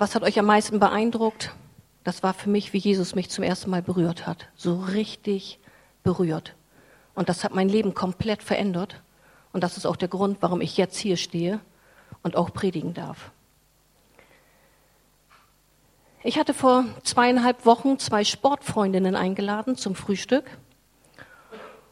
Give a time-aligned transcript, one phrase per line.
[0.00, 1.52] was hat euch am meisten beeindruckt?
[2.04, 4.48] Das war für mich, wie Jesus mich zum ersten Mal berührt hat.
[4.56, 5.58] So richtig
[6.02, 6.54] berührt.
[7.14, 9.02] Und das hat mein Leben komplett verändert.
[9.52, 11.60] Und das ist auch der Grund, warum ich jetzt hier stehe
[12.22, 13.30] und auch predigen darf.
[16.22, 20.44] Ich hatte vor zweieinhalb Wochen zwei Sportfreundinnen eingeladen zum Frühstück.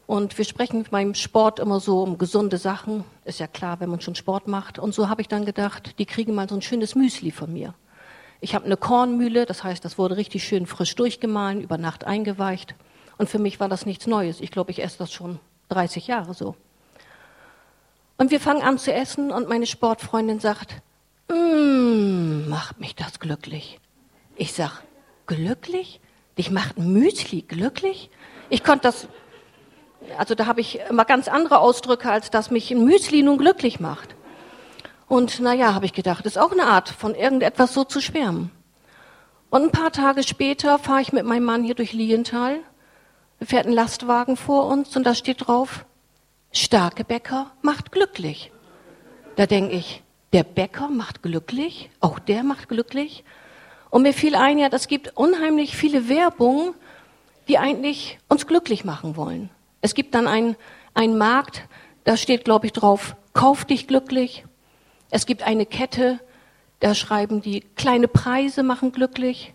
[0.07, 3.03] Und wir sprechen beim Sport immer so um gesunde Sachen.
[3.23, 4.79] Ist ja klar, wenn man schon Sport macht.
[4.79, 7.75] Und so habe ich dann gedacht, die kriegen mal so ein schönes Müsli von mir.
[8.41, 12.75] Ich habe eine Kornmühle, das heißt, das wurde richtig schön frisch durchgemahlen, über Nacht eingeweicht.
[13.17, 14.39] Und für mich war das nichts Neues.
[14.39, 16.55] Ich glaube, ich esse das schon 30 Jahre so.
[18.17, 20.75] Und wir fangen an zu essen und meine Sportfreundin sagt,
[21.29, 23.79] mmm, macht mich das glücklich.
[24.35, 24.83] Ich sag,
[25.25, 25.99] glücklich?
[26.37, 28.09] Dich macht Müsli glücklich?
[28.49, 29.07] Ich konnte das,
[30.17, 33.81] also da habe ich immer ganz andere Ausdrücke, als dass mich ein Müsli nun glücklich
[33.81, 34.15] macht.
[35.09, 38.51] Und naja, habe ich gedacht, ist auch eine Art von irgendetwas so zu schwärmen.
[39.49, 42.59] Und ein paar Tage später fahre ich mit meinem Mann hier durch Lienthal.
[43.39, 45.85] Da fährt ein Lastwagen vor uns und da steht drauf,
[46.51, 48.51] starke Bäcker macht glücklich.
[49.35, 53.23] Da denke ich, der Bäcker macht glücklich, auch der macht glücklich.
[53.89, 56.75] Und mir fiel ein, ja, das gibt unheimlich viele Werbung,
[57.47, 59.49] die eigentlich uns glücklich machen wollen.
[59.81, 61.63] Es gibt dann einen Markt,
[62.03, 64.45] da steht, glaube ich, drauf, kauf dich glücklich.
[65.09, 66.19] Es gibt eine Kette,
[66.79, 69.53] da schreiben die, kleine Preise machen glücklich.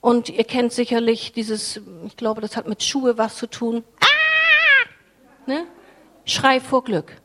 [0.00, 3.82] Und ihr kennt sicherlich dieses, ich glaube, das hat mit Schuhe was zu tun.
[4.00, 4.88] Ah!
[5.46, 5.64] Ne?
[6.24, 7.20] Schrei vor Glück.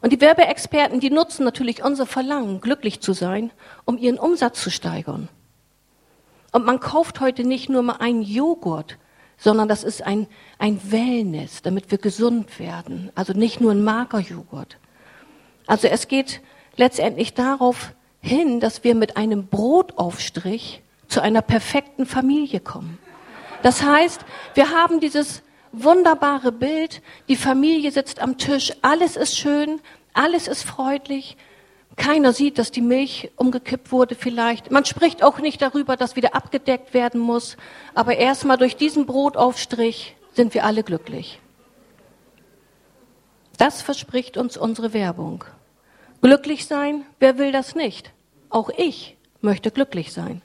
[0.00, 3.50] Und die Werbeexperten, die nutzen natürlich unser Verlangen, glücklich zu sein,
[3.84, 5.28] um ihren Umsatz zu steigern.
[6.52, 8.96] Und man kauft heute nicht nur mal einen Joghurt,
[9.36, 10.26] sondern das ist ein,
[10.58, 13.10] ein Wellness, damit wir gesund werden.
[13.14, 14.78] Also nicht nur ein Magerjoghurt.
[15.70, 16.40] Also es geht
[16.74, 22.98] letztendlich darauf hin, dass wir mit einem Brotaufstrich zu einer perfekten Familie kommen.
[23.62, 24.24] Das heißt,
[24.54, 29.80] wir haben dieses wunderbare Bild, die Familie sitzt am Tisch, alles ist schön,
[30.12, 31.36] alles ist freundlich,
[31.94, 34.72] keiner sieht, dass die Milch umgekippt wurde vielleicht.
[34.72, 37.56] Man spricht auch nicht darüber, dass wieder abgedeckt werden muss,
[37.94, 41.38] aber erstmal durch diesen Brotaufstrich sind wir alle glücklich.
[43.56, 45.44] Das verspricht uns unsere Werbung.
[46.22, 48.12] Glücklich sein, wer will das nicht?
[48.50, 50.42] Auch ich möchte glücklich sein.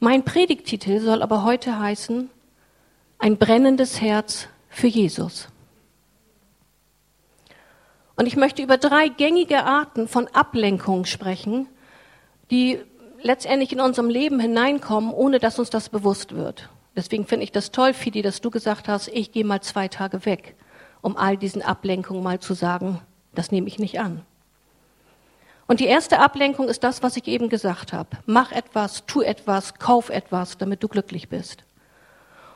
[0.00, 2.30] Mein Predigtitel soll aber heute heißen,
[3.18, 5.48] ein brennendes Herz für Jesus.
[8.16, 11.68] Und ich möchte über drei gängige Arten von Ablenkung sprechen,
[12.50, 12.80] die
[13.20, 16.70] letztendlich in unserem Leben hineinkommen, ohne dass uns das bewusst wird.
[16.94, 20.24] Deswegen finde ich das toll, Fidi, dass du gesagt hast, ich gehe mal zwei Tage
[20.24, 20.54] weg,
[21.02, 23.00] um all diesen Ablenkungen mal zu sagen,
[23.34, 24.22] das nehme ich nicht an.
[25.66, 28.10] Und die erste Ablenkung ist das, was ich eben gesagt habe.
[28.26, 31.64] Mach etwas, tu etwas, kauf etwas, damit du glücklich bist.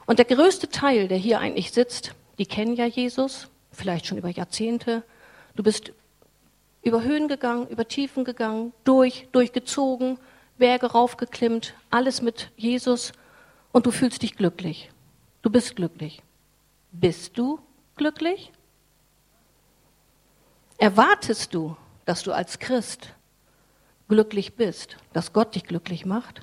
[0.06, 4.28] Und der größte Teil, der hier eigentlich sitzt, die kennen ja Jesus, vielleicht schon über
[4.28, 5.02] Jahrzehnte.
[5.56, 5.92] Du bist
[6.82, 10.18] über Höhen gegangen, über Tiefen gegangen, durch, durchgezogen,
[10.58, 13.12] Berge raufgeklimmt, alles mit Jesus
[13.72, 14.90] und du fühlst dich glücklich.
[15.42, 16.22] Du bist glücklich.
[16.92, 17.60] Bist du
[17.96, 18.52] glücklich?
[20.78, 21.76] Erwartest du,
[22.10, 23.14] dass du als Christ
[24.08, 26.40] glücklich bist, dass Gott dich glücklich macht?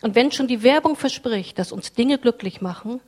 [0.00, 3.00] Und wenn schon die Werbung verspricht, dass uns Dinge glücklich machen,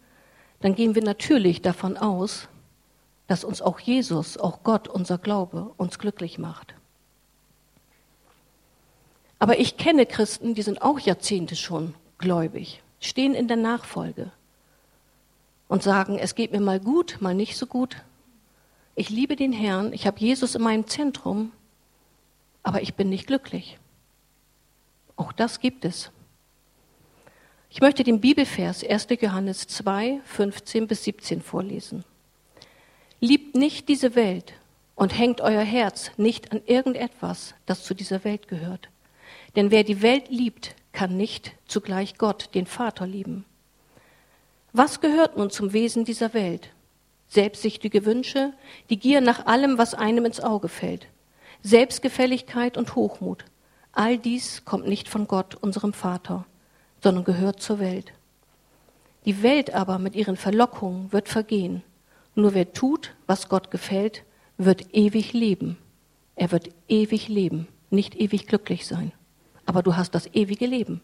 [0.59, 2.49] dann gehen wir natürlich davon aus,
[3.29, 6.75] dass uns auch Jesus, auch Gott, unser Glaube uns glücklich macht.
[9.39, 14.33] Aber ich kenne Christen, die sind auch Jahrzehnte schon gläubig, stehen in der Nachfolge
[15.69, 17.99] und sagen, es geht mir mal gut, mal nicht so gut,
[18.99, 21.53] ich liebe den Herrn, ich habe Jesus in meinem Zentrum,
[22.65, 23.79] aber ich bin nicht glücklich.
[25.15, 26.11] Auch das gibt es.
[27.71, 29.07] Ich möchte den Bibelvers 1.
[29.21, 32.05] Johannes 2, 15 bis 17 vorlesen.
[33.21, 34.55] Liebt nicht diese Welt
[34.97, 38.89] und hängt euer Herz nicht an irgendetwas, das zu dieser Welt gehört.
[39.55, 43.44] Denn wer die Welt liebt, kann nicht zugleich Gott, den Vater, lieben.
[44.73, 46.71] Was gehört nun zum Wesen dieser Welt?
[47.29, 48.53] Selbstsüchtige Wünsche,
[48.91, 51.07] die Gier nach allem, was einem ins Auge fällt,
[51.63, 53.45] Selbstgefälligkeit und Hochmut.
[53.93, 56.47] All dies kommt nicht von Gott, unserem Vater,
[57.03, 58.13] sondern gehört zur Welt.
[59.25, 61.83] Die Welt aber mit ihren Verlockungen wird vergehen.
[62.35, 64.25] Nur wer tut, was Gott gefällt,
[64.57, 65.77] wird ewig leben.
[66.37, 69.13] Er wird ewig leben, nicht ewig glücklich sein.
[69.67, 71.01] Aber du hast das ewige Leben.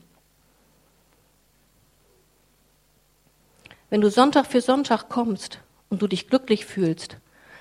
[3.90, 7.18] Wenn du Sonntag für Sonntag kommst und du dich glücklich fühlst,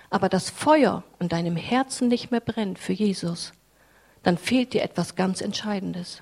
[0.09, 3.53] aber das Feuer in deinem Herzen nicht mehr brennt für Jesus,
[4.21, 6.21] dann fehlt dir etwas ganz Entscheidendes.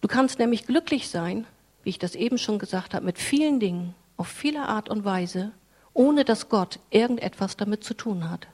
[0.00, 1.46] Du kannst nämlich glücklich sein,
[1.82, 5.52] wie ich das eben schon gesagt habe, mit vielen Dingen, auf viele Art und Weise,
[5.94, 8.48] ohne dass Gott irgendetwas damit zu tun hat.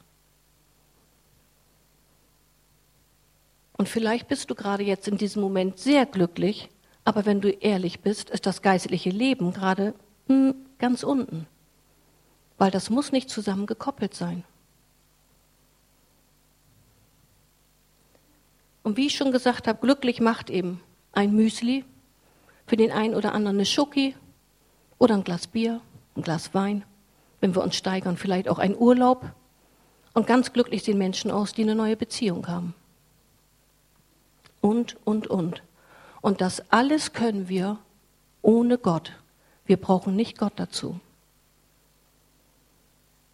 [3.77, 6.69] Und vielleicht bist du gerade jetzt in diesem Moment sehr glücklich,
[7.05, 9.95] aber wenn du ehrlich bist, ist das geistliche Leben gerade
[10.79, 11.47] ganz unten,
[12.59, 14.45] weil das muss nicht zusammen gekoppelt sein.
[18.83, 20.81] Und wie ich schon gesagt habe, glücklich macht eben
[21.13, 21.85] ein Müsli,
[22.67, 24.17] für den einen oder anderen eine Schoki
[24.99, 25.81] oder ein Glas Bier,
[26.17, 26.85] ein Glas Wein,
[27.41, 29.25] wenn wir uns steigern, vielleicht auch ein Urlaub.
[30.15, 32.75] Und ganz glücklich sehen Menschen aus, die eine neue Beziehung haben.
[34.61, 35.63] Und, und, und.
[36.21, 37.79] Und das alles können wir
[38.43, 39.13] ohne Gott.
[39.73, 41.01] Wir brauchen nicht Gott dazu.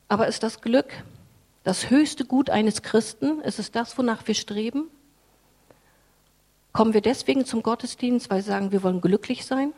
[0.06, 0.86] Aber ist das Glück
[1.64, 3.40] das höchste Gut eines Christen?
[3.40, 4.88] Ist es das, wonach wir streben?
[6.72, 9.72] Kommen wir deswegen zum Gottesdienst, weil wir sagen, wir wollen glücklich sein?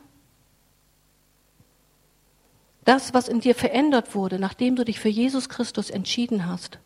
[2.85, 6.77] Das, was in dir verändert wurde, nachdem du dich für Jesus Christus entschieden hast,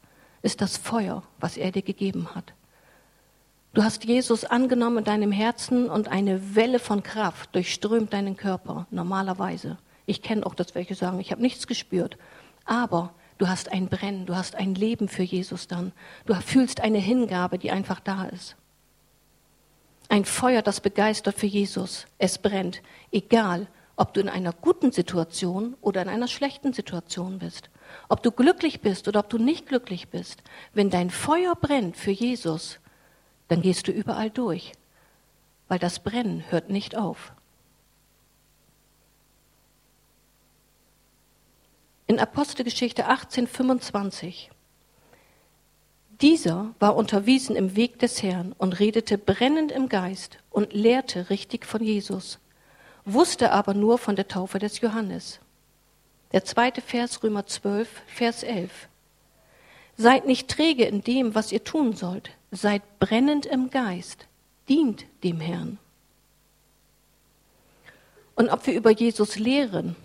[0.41, 2.53] ist das Feuer, was er dir gegeben hat.
[3.75, 8.87] Du hast Jesus angenommen in deinem Herzen und eine Welle von Kraft durchströmt deinen Körper,
[8.89, 9.77] normalerweise.
[10.05, 12.17] Ich kenne auch das, welche sagen, ich habe nichts gespürt.
[12.63, 15.91] Aber du hast ein Brennen, du hast ein Leben für Jesus dann.
[16.25, 18.55] Du fühlst eine Hingabe, die einfach da ist.
[20.07, 22.07] Ein Feuer, das begeistert für Jesus.
[22.17, 22.81] Es brennt,
[23.11, 23.67] egal
[23.97, 27.69] ob du in einer guten Situation oder in einer schlechten Situation bist.
[28.07, 30.43] Ob du glücklich bist oder ob du nicht glücklich bist.
[30.73, 32.79] Wenn dein Feuer brennt für Jesus,
[33.47, 34.73] dann gehst du überall durch,
[35.67, 37.33] weil das Brennen hört nicht auf.
[42.07, 44.51] In Apostelgeschichte 1825
[46.21, 51.65] dieser war unterwiesen im Weg des Herrn und redete brennend im Geist und lehrte richtig
[51.65, 52.39] von Jesus,
[53.03, 55.41] wusste aber nur von der Taufe des Johannes.
[56.31, 58.87] Der zweite Vers Römer 12, Vers 11.
[59.97, 64.27] Seid nicht träge in dem, was ihr tun sollt, seid brennend im Geist,
[64.67, 65.77] dient dem Herrn.
[68.35, 69.95] Und ob wir über Jesus lehren,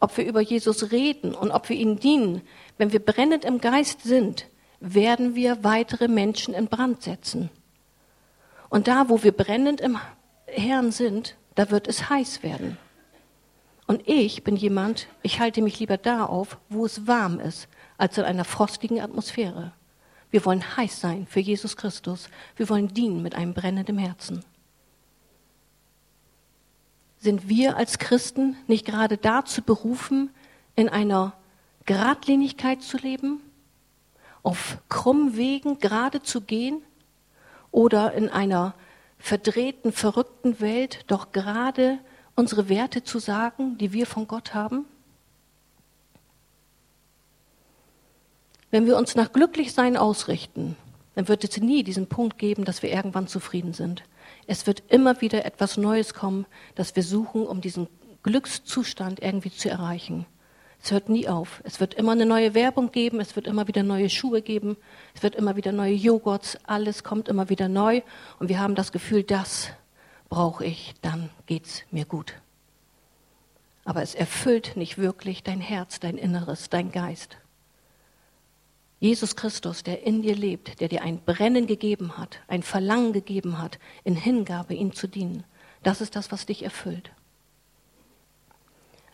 [0.00, 2.42] ob wir über Jesus reden und ob wir ihn dienen,
[2.76, 4.46] wenn wir brennend im Geist sind,
[4.80, 7.50] werden wir weitere Menschen in Brand setzen.
[8.68, 9.98] Und da, wo wir brennend im
[10.46, 12.76] Herrn sind, da wird es heiß werden.
[13.86, 17.68] Und ich bin jemand, ich halte mich lieber da auf, wo es warm ist,
[17.98, 19.72] als in einer frostigen Atmosphäre.
[20.30, 22.28] Wir wollen heiß sein für Jesus Christus.
[22.56, 24.44] Wir wollen dienen mit einem brennenden Herzen.
[27.18, 30.30] Sind wir als Christen nicht gerade dazu berufen,
[30.76, 31.34] in einer
[31.84, 33.42] Gradlinigkeit zu leben?
[34.42, 36.82] auf krummen Wegen gerade zu gehen
[37.70, 38.74] oder in einer
[39.18, 41.98] verdrehten, verrückten Welt doch gerade
[42.34, 44.86] unsere Werte zu sagen, die wir von Gott haben?
[48.70, 50.76] Wenn wir uns nach Glücklichsein ausrichten,
[51.14, 54.02] dann wird es nie diesen Punkt geben, dass wir irgendwann zufrieden sind.
[54.46, 57.88] Es wird immer wieder etwas Neues kommen, das wir suchen, um diesen
[58.22, 60.26] Glückszustand irgendwie zu erreichen.
[60.82, 61.60] Es hört nie auf.
[61.64, 64.76] Es wird immer eine neue Werbung geben, es wird immer wieder neue Schuhe geben,
[65.14, 68.02] es wird immer wieder neue Joghurts, alles kommt immer wieder neu
[68.38, 69.70] und wir haben das Gefühl, das
[70.28, 72.34] brauche ich, dann geht's mir gut.
[73.84, 77.38] Aber es erfüllt nicht wirklich dein Herz, dein Inneres, dein Geist.
[79.00, 83.58] Jesus Christus, der in dir lebt, der dir ein Brennen gegeben hat, ein Verlangen gegeben
[83.58, 85.44] hat, in Hingabe ihm zu dienen,
[85.82, 87.12] das ist das, was dich erfüllt.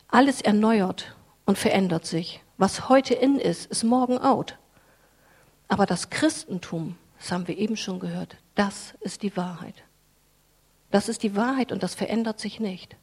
[0.09, 1.15] Alles erneuert
[1.45, 2.41] und verändert sich.
[2.57, 4.57] Was heute in ist, ist morgen out.
[5.69, 9.83] Aber das Christentum, das haben wir eben schon gehört, das ist die Wahrheit.
[10.91, 12.97] Das ist die Wahrheit und das verändert sich nicht.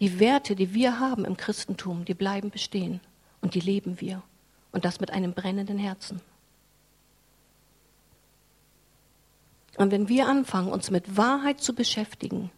[0.00, 3.00] Die Werte, die wir haben im Christentum, die bleiben bestehen
[3.40, 4.22] und die leben wir.
[4.72, 6.20] Und das mit einem brennenden Herzen.
[9.76, 12.50] Und wenn wir anfangen, uns mit Wahrheit zu beschäftigen,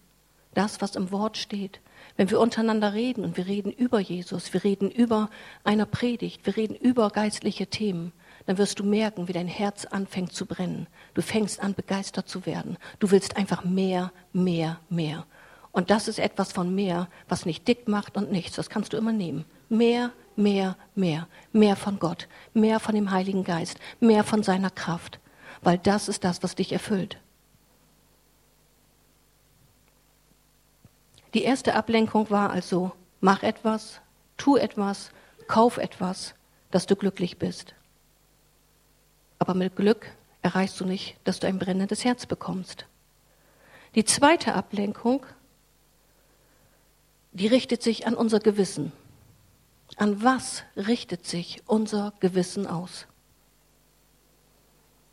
[0.54, 1.80] das, was im Wort steht,
[2.16, 5.30] wenn wir untereinander reden und wir reden über Jesus, wir reden über
[5.64, 8.12] einer Predigt, wir reden über geistliche Themen,
[8.46, 10.86] dann wirst du merken, wie dein Herz anfängt zu brennen.
[11.14, 12.76] Du fängst an, begeistert zu werden.
[12.98, 15.26] Du willst einfach mehr, mehr, mehr.
[15.72, 18.56] Und das ist etwas von mehr, was nicht dick macht und nichts.
[18.56, 19.44] Das kannst du immer nehmen.
[19.74, 21.26] Mehr, mehr, mehr.
[21.52, 25.18] Mehr von Gott, mehr von dem Heiligen Geist, mehr von seiner Kraft.
[25.62, 27.18] Weil das ist das, was dich erfüllt.
[31.34, 34.00] Die erste Ablenkung war also, mach etwas,
[34.36, 35.10] tu etwas,
[35.48, 36.34] kauf etwas,
[36.70, 37.74] dass du glücklich bist.
[39.40, 40.06] Aber mit Glück
[40.42, 42.86] erreichst du nicht, dass du ein brennendes Herz bekommst.
[43.96, 45.26] Die zweite Ablenkung,
[47.32, 48.92] die richtet sich an unser Gewissen.
[49.96, 53.06] An was richtet sich unser Gewissen aus?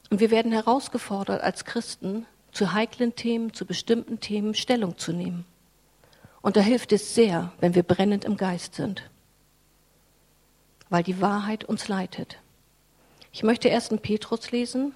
[0.09, 5.45] Und wir werden herausgefordert, als Christen zu heiklen Themen, zu bestimmten Themen Stellung zu nehmen.
[6.41, 9.09] Und da hilft es sehr, wenn wir brennend im Geist sind,
[10.89, 12.39] weil die Wahrheit uns leitet.
[13.31, 13.89] Ich möchte 1.
[14.01, 14.93] Petrus lesen,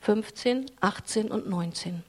[0.00, 2.02] 15, 18 und 19.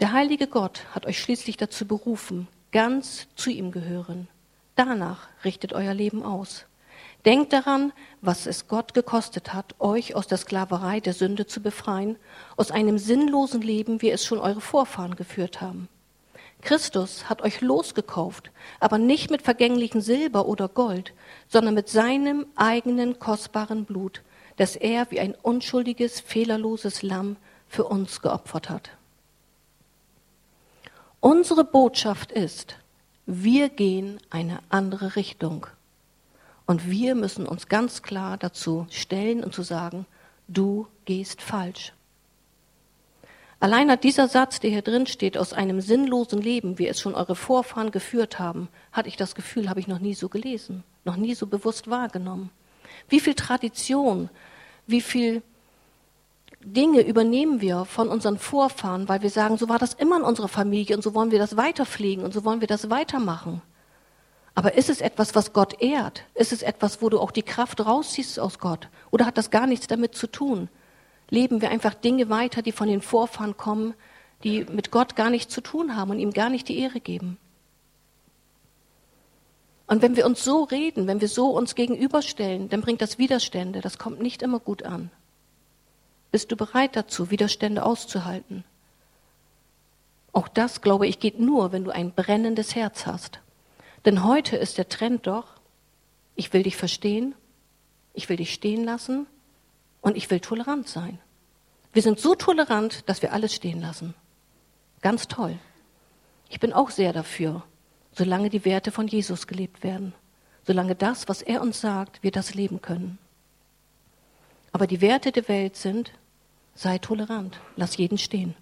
[0.00, 4.28] Der heilige Gott hat euch schließlich dazu berufen, ganz zu ihm gehören.
[4.76, 6.66] Danach richtet euer Leben aus.
[7.24, 12.16] Denkt daran, was es Gott gekostet hat, euch aus der Sklaverei der Sünde zu befreien,
[12.56, 15.88] aus einem sinnlosen Leben, wie es schon eure Vorfahren geführt haben.
[16.60, 21.14] Christus hat euch losgekauft, aber nicht mit vergänglichem Silber oder Gold,
[21.48, 24.22] sondern mit seinem eigenen kostbaren Blut,
[24.56, 27.36] das er wie ein unschuldiges, fehlerloses Lamm
[27.68, 28.90] für uns geopfert hat.
[31.20, 32.76] Unsere Botschaft ist,
[33.26, 35.66] wir gehen eine andere Richtung.
[36.64, 40.06] Und wir müssen uns ganz klar dazu stellen und zu sagen,
[40.48, 41.92] du gehst falsch.
[43.58, 47.14] Allein hat dieser Satz, der hier drin steht, aus einem sinnlosen Leben, wie es schon
[47.14, 51.16] eure Vorfahren geführt haben, hatte ich das Gefühl, habe ich noch nie so gelesen, noch
[51.16, 52.50] nie so bewusst wahrgenommen.
[53.08, 54.28] Wie viel Tradition,
[54.86, 55.42] wie viel
[56.68, 60.48] Dinge übernehmen wir von unseren Vorfahren, weil wir sagen, so war das immer in unserer
[60.48, 63.62] Familie und so wollen wir das weiterpflegen und so wollen wir das weitermachen.
[64.56, 66.24] Aber ist es etwas, was Gott ehrt?
[66.34, 68.88] Ist es etwas, wo du auch die Kraft rausziehst aus Gott?
[69.12, 70.68] Oder hat das gar nichts damit zu tun?
[71.30, 73.94] Leben wir einfach Dinge weiter, die von den Vorfahren kommen,
[74.42, 77.38] die mit Gott gar nichts zu tun haben und ihm gar nicht die Ehre geben?
[79.86, 83.82] Und wenn wir uns so reden, wenn wir so uns gegenüberstellen, dann bringt das Widerstände.
[83.82, 85.12] Das kommt nicht immer gut an.
[86.30, 88.64] Bist du bereit dazu, Widerstände auszuhalten?
[90.32, 93.40] Auch das, glaube ich, geht nur, wenn du ein brennendes Herz hast.
[94.04, 95.46] Denn heute ist der Trend doch,
[96.34, 97.34] ich will dich verstehen,
[98.12, 99.26] ich will dich stehen lassen
[100.00, 101.18] und ich will tolerant sein.
[101.92, 104.14] Wir sind so tolerant, dass wir alles stehen lassen.
[105.00, 105.58] Ganz toll.
[106.48, 107.62] Ich bin auch sehr dafür,
[108.12, 110.12] solange die Werte von Jesus gelebt werden,
[110.66, 113.18] solange das, was er uns sagt, wir das leben können.
[114.76, 116.12] Aber die Werte der Welt sind,
[116.74, 118.54] sei tolerant, lass jeden stehen.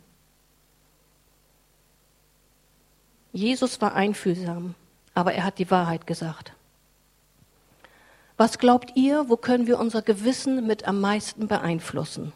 [3.32, 4.76] Jesus war einfühlsam
[5.14, 6.52] aber er hat die Wahrheit gesagt.
[8.36, 12.32] Was glaubt ihr, wo können wir unser Gewissen mit am meisten beeinflussen?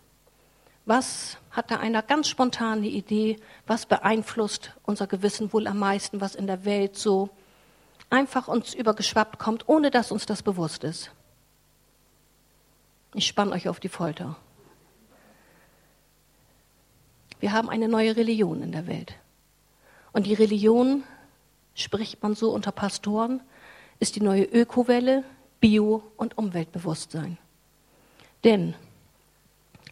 [0.87, 6.35] Was hat da einer ganz spontane Idee, was beeinflusst unser Gewissen wohl am meisten, was
[6.35, 7.31] in der Welt so
[8.11, 11.11] einfach uns übergeschwappt kommt, ohne dass uns das bewusst ist?
[13.15, 14.37] Ich spanne euch auf die Folter.
[17.41, 19.15] Wir haben eine neue Religion in der Welt.
[20.13, 21.05] Und die Religion
[21.75, 23.41] spricht man so unter Pastoren,
[24.01, 25.25] ist die neue Ökowelle,
[25.61, 27.39] Bio- und Umweltbewusstsein.
[28.45, 28.75] Denn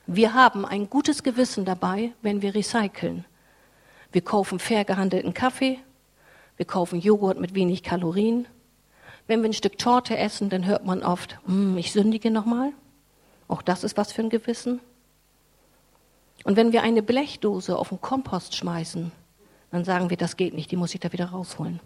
[0.07, 3.25] wir haben ein gutes Gewissen dabei, wenn wir recyceln.
[4.13, 5.81] Wir kaufen fair gehandelten Kaffee,
[6.57, 8.47] wir kaufen Joghurt mit wenig Kalorien.
[9.27, 12.73] Wenn wir ein Stück Torte essen, dann hört man oft, hm, ich sündige nochmal.
[13.49, 14.81] Auch das ist was für ein Gewissen.
[16.45, 19.13] Und wenn wir eine Blechdose auf den Kompost schmeißen,
[19.71, 21.81] dann sagen wir, das geht nicht, die muss ich da wieder rausholen.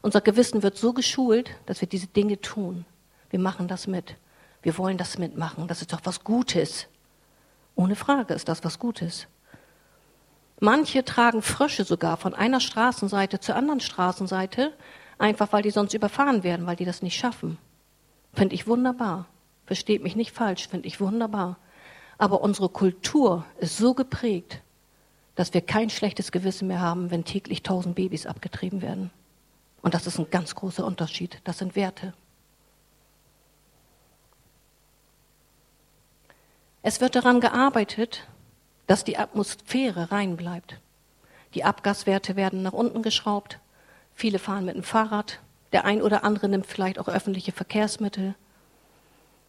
[0.00, 2.84] Unser Gewissen wird so geschult, dass wir diese Dinge tun.
[3.30, 4.16] Wir machen das mit.
[4.62, 5.66] Wir wollen das mitmachen.
[5.66, 6.86] Das ist doch was Gutes.
[7.74, 9.26] Ohne Frage ist das was Gutes.
[10.60, 14.72] Manche tragen Frösche sogar von einer Straßenseite zur anderen Straßenseite,
[15.18, 17.58] einfach weil die sonst überfahren werden, weil die das nicht schaffen.
[18.32, 19.26] Finde ich wunderbar.
[19.66, 21.58] Versteht mich nicht falsch, finde ich wunderbar.
[22.18, 24.60] Aber unsere Kultur ist so geprägt,
[25.34, 29.10] dass wir kein schlechtes Gewissen mehr haben, wenn täglich tausend Babys abgetrieben werden.
[29.80, 31.40] Und das ist ein ganz großer Unterschied.
[31.44, 32.14] Das sind Werte.
[36.82, 38.26] Es wird daran gearbeitet,
[38.86, 40.80] dass die Atmosphäre rein bleibt.
[41.54, 43.58] Die Abgaswerte werden nach unten geschraubt.
[44.14, 45.40] Viele fahren mit dem Fahrrad.
[45.72, 48.34] Der ein oder andere nimmt vielleicht auch öffentliche Verkehrsmittel.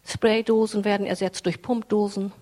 [0.04, 2.32] Spraydosen werden ersetzt durch Pumpdosen.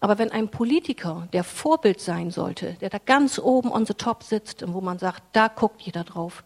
[0.00, 4.22] Aber wenn ein Politiker, der Vorbild sein sollte, der da ganz oben on the top
[4.22, 6.44] sitzt und wo man sagt, da guckt jeder drauf,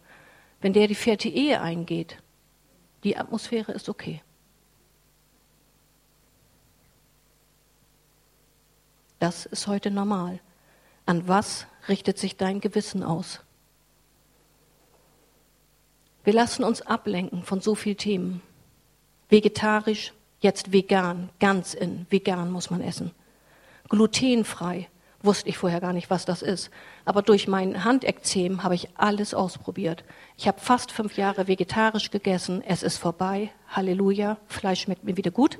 [0.61, 2.17] wenn der die vierte Ehe eingeht,
[3.03, 4.21] die Atmosphäre ist okay.
[9.19, 10.39] Das ist heute normal.
[11.05, 13.41] An was richtet sich dein Gewissen aus?
[16.23, 18.41] Wir lassen uns ablenken von so vielen Themen.
[19.29, 23.11] Vegetarisch, Jetzt vegan, ganz in, vegan muss man essen.
[23.89, 24.87] Glutenfrei,
[25.21, 26.69] wusste ich vorher gar nicht, was das ist.
[27.03, 30.05] Aber durch mein Handekzem habe ich alles ausprobiert.
[30.37, 32.63] Ich habe fast fünf Jahre vegetarisch gegessen.
[32.65, 33.51] Es ist vorbei.
[33.67, 34.37] Halleluja.
[34.47, 35.59] Fleisch schmeckt mir wieder gut.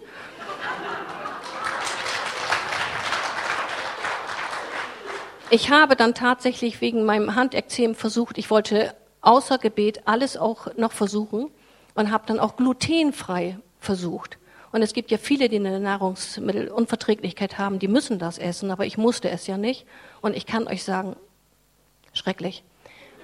[5.50, 10.94] Ich habe dann tatsächlich wegen meinem Handekzem versucht, ich wollte außer Gebet alles auch noch
[10.94, 11.52] versuchen
[12.00, 14.38] und habe dann auch glutenfrei versucht.
[14.72, 18.98] Und es gibt ja viele, die eine Nahrungsmittelunverträglichkeit haben, die müssen das essen, aber ich
[18.98, 19.86] musste es ja nicht.
[20.22, 21.18] Und ich kann euch sagen,
[22.13, 22.63] schrecklich.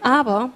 [0.02, 0.52] Aber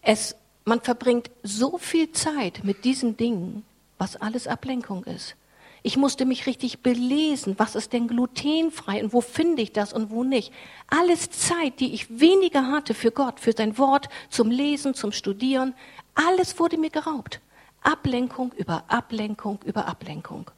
[0.00, 3.62] es, man verbringt so viel Zeit mit diesen Dingen,
[3.98, 5.36] was alles Ablenkung ist.
[5.82, 10.10] Ich musste mich richtig belesen, was ist denn glutenfrei und wo finde ich das und
[10.10, 10.52] wo nicht.
[10.88, 15.74] Alles Zeit, die ich weniger hatte für Gott, für sein Wort, zum Lesen, zum Studieren,
[16.14, 17.40] alles wurde mir geraubt.
[17.82, 20.50] Ablenkung über Ablenkung über Ablenkung.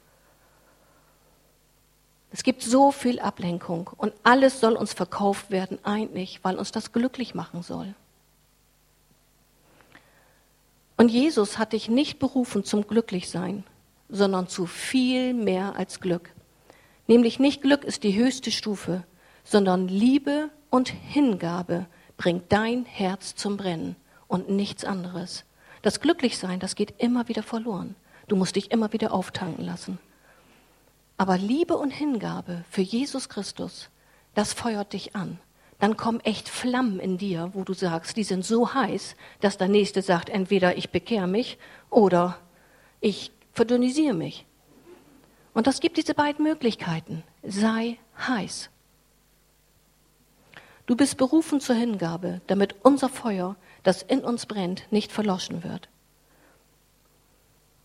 [2.31, 6.93] Es gibt so viel Ablenkung und alles soll uns verkauft werden, eigentlich, weil uns das
[6.93, 7.93] glücklich machen soll.
[10.95, 13.65] Und Jesus hat dich nicht berufen zum Glücklichsein,
[14.11, 16.33] sondern zu viel mehr als Glück.
[17.07, 19.03] Nämlich nicht Glück ist die höchste Stufe,
[19.43, 21.87] sondern Liebe und Hingabe
[22.17, 23.95] bringt dein Herz zum Brennen
[24.27, 25.45] und nichts anderes.
[25.81, 27.95] Das Glücklichsein, das geht immer wieder verloren.
[28.27, 29.97] Du musst dich immer wieder auftanken lassen.
[31.17, 33.89] Aber Liebe und Hingabe für Jesus Christus,
[34.33, 35.39] das feuert dich an.
[35.79, 39.67] Dann kommen echt Flammen in dir, wo du sagst, die sind so heiß, dass der
[39.67, 41.57] Nächste sagt, entweder ich bekehre mich
[41.89, 42.37] oder
[42.99, 44.45] ich verdünnisiere mich.
[45.53, 47.23] Und das gibt diese beiden Möglichkeiten.
[47.43, 48.69] Sei heiß.
[50.85, 55.89] Du bist berufen zur Hingabe, damit unser Feuer das in uns brennt, nicht verloschen wird.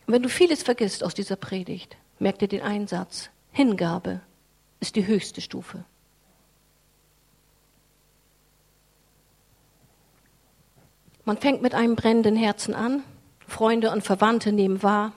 [0.07, 3.31] Und wenn du vieles vergisst aus dieser Predigt, merk dir den Einsatz.
[3.51, 4.21] Hingabe
[4.81, 5.85] ist die höchste Stufe.
[11.25, 13.03] Man fängt mit einem brennenden Herzen an.
[13.49, 15.13] Freunde und Verwandte nehmen wahr,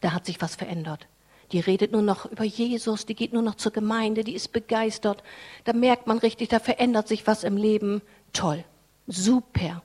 [0.00, 1.06] da hat sich was verändert.
[1.52, 5.22] Die redet nur noch über Jesus, die geht nur noch zur Gemeinde, die ist begeistert.
[5.64, 8.02] Da merkt man richtig, da verändert sich was im Leben.
[8.32, 8.64] Toll,
[9.06, 9.82] super.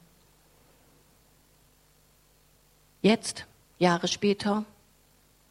[3.02, 3.46] Jetzt,
[3.78, 4.66] Jahre später,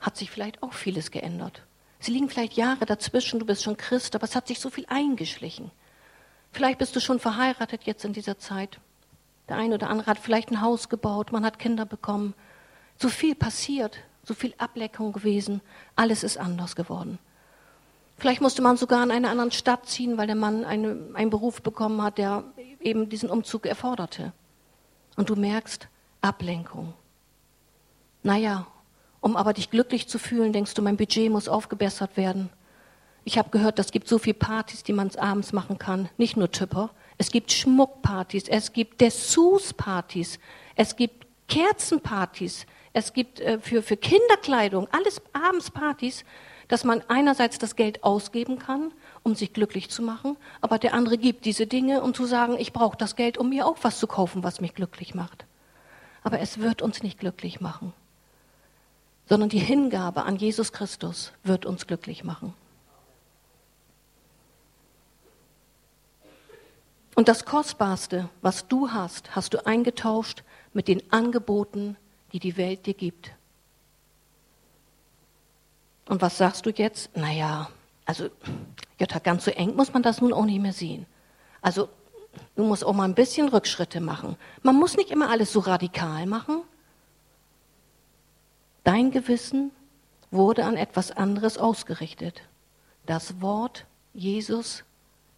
[0.00, 1.62] hat sich vielleicht auch vieles geändert.
[2.00, 4.86] Es liegen vielleicht Jahre dazwischen, du bist schon Christ, aber es hat sich so viel
[4.88, 5.70] eingeschlichen.
[6.52, 8.80] Vielleicht bist du schon verheiratet jetzt in dieser Zeit.
[9.48, 12.34] Der eine oder andere hat vielleicht ein Haus gebaut, man hat Kinder bekommen.
[12.98, 13.98] So viel passiert,
[14.30, 15.60] so viel Ableckung gewesen,
[15.96, 17.18] alles ist anders geworden.
[18.16, 21.62] Vielleicht musste man sogar in eine andere Stadt ziehen, weil der Mann eine, einen Beruf
[21.62, 22.44] bekommen hat, der
[22.80, 24.32] eben diesen Umzug erforderte.
[25.16, 25.88] Und du merkst
[26.20, 26.94] Ablenkung.
[28.22, 28.68] Naja,
[29.20, 32.50] um aber dich glücklich zu fühlen, denkst du, mein Budget muss aufgebessert werden.
[33.24, 36.08] Ich habe gehört, es gibt so viele Partys, die man abends machen kann.
[36.18, 36.90] Nicht nur Tüpper.
[37.18, 40.38] Es gibt Schmuckpartys, es gibt Dessous-Partys,
[40.76, 46.24] es gibt Kerzenpartys, es gibt äh, für, für Kinderkleidung, alles abends Partys,
[46.68, 51.18] dass man einerseits das Geld ausgeben kann, um sich glücklich zu machen, aber der andere
[51.18, 54.06] gibt diese Dinge, um zu sagen, ich brauche das Geld, um mir auch was zu
[54.06, 55.46] kaufen, was mich glücklich macht.
[56.22, 57.92] Aber es wird uns nicht glücklich machen
[59.30, 62.52] sondern die Hingabe an Jesus Christus wird uns glücklich machen.
[67.14, 71.96] Und das Kostbarste, was du hast, hast du eingetauscht mit den Angeboten,
[72.32, 73.32] die die Welt dir gibt.
[76.08, 77.16] Und was sagst du jetzt?
[77.16, 77.70] Naja,
[78.04, 78.30] also,
[78.98, 81.06] Jutta, ganz so eng muss man das nun auch nicht mehr sehen.
[81.62, 81.88] Also,
[82.56, 84.36] du musst auch mal ein bisschen Rückschritte machen.
[84.62, 86.62] Man muss nicht immer alles so radikal machen.
[88.82, 89.70] Dein Gewissen
[90.30, 92.42] wurde an etwas anderes ausgerichtet.
[93.06, 94.84] Das Wort Jesus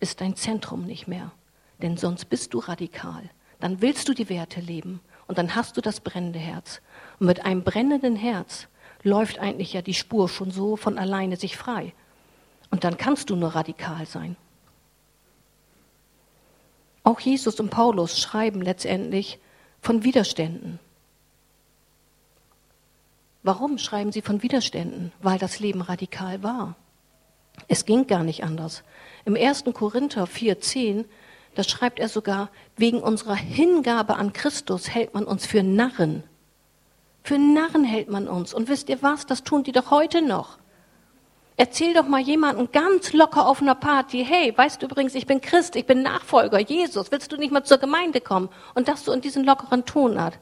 [0.00, 1.32] ist dein Zentrum nicht mehr,
[1.82, 3.28] denn sonst bist du radikal.
[3.60, 6.80] Dann willst du die Werte leben und dann hast du das brennende Herz.
[7.18, 8.68] Und mit einem brennenden Herz
[9.02, 11.92] läuft eigentlich ja die Spur schon so von alleine sich frei.
[12.70, 14.36] Und dann kannst du nur radikal sein.
[17.04, 19.38] Auch Jesus und Paulus schreiben letztendlich
[19.80, 20.78] von Widerständen.
[23.42, 25.12] Warum schreiben Sie von Widerständen?
[25.20, 26.76] Weil das Leben radikal war.
[27.66, 28.84] Es ging gar nicht anders.
[29.24, 29.64] Im 1.
[29.74, 31.04] Korinther 4,10,
[31.54, 36.24] da schreibt er sogar, wegen unserer Hingabe an Christus hält man uns für Narren.
[37.22, 38.54] Für Narren hält man uns.
[38.54, 39.26] Und wisst ihr was?
[39.26, 40.58] Das tun die doch heute noch.
[41.56, 45.40] Erzähl doch mal jemanden ganz locker auf einer Party, hey, weißt du übrigens, ich bin
[45.42, 48.48] Christ, ich bin Nachfolger Jesus, willst du nicht mal zur Gemeinde kommen?
[48.74, 50.38] Und das so in diesen lockeren Tonart.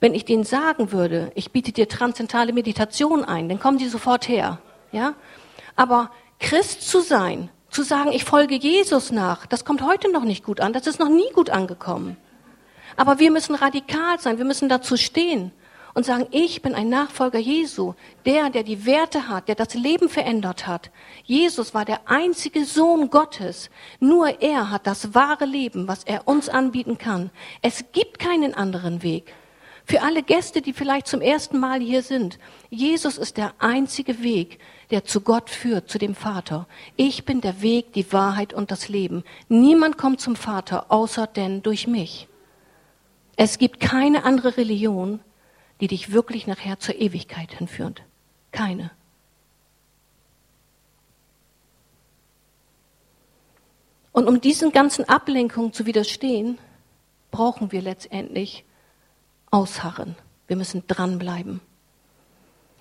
[0.00, 4.28] Wenn ich denen sagen würde, ich biete dir transzendentale Meditation ein, dann kommen die sofort
[4.28, 4.58] her.
[4.90, 5.14] Ja?
[5.76, 6.10] Aber
[6.40, 10.60] Christ zu sein, zu sagen, ich folge Jesus nach, das kommt heute noch nicht gut
[10.60, 12.16] an, das ist noch nie gut angekommen.
[12.96, 15.50] Aber wir müssen radikal sein, wir müssen dazu stehen
[15.94, 17.94] und sagen, ich bin ein Nachfolger Jesu,
[18.26, 20.90] der, der die Werte hat, der das Leben verändert hat.
[21.24, 23.70] Jesus war der einzige Sohn Gottes.
[24.00, 27.30] Nur er hat das wahre Leben, was er uns anbieten kann.
[27.62, 29.34] Es gibt keinen anderen Weg.
[29.84, 32.38] Für alle Gäste, die vielleicht zum ersten Mal hier sind,
[32.70, 34.58] Jesus ist der einzige Weg,
[34.92, 36.68] der zu Gott führt, zu dem Vater.
[36.96, 39.24] Ich bin der Weg, die Wahrheit und das Leben.
[39.48, 42.28] Niemand kommt zum Vater, außer denn durch mich.
[43.36, 45.20] Es gibt keine andere Religion,
[45.80, 48.02] die dich wirklich nachher zur Ewigkeit hinführt.
[48.52, 48.90] Keine.
[54.12, 56.58] Und um diesen ganzen Ablenkungen zu widerstehen,
[57.30, 58.66] brauchen wir letztendlich
[59.50, 60.16] ausharren.
[60.48, 61.62] Wir müssen dranbleiben.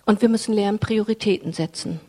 [0.05, 1.99] Und wir müssen lernen, Prioritäten setzen.